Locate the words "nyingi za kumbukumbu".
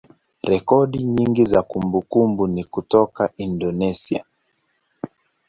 1.03-2.43